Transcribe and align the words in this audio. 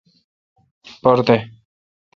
پر 1.01 1.17
دد۔ 1.27 1.41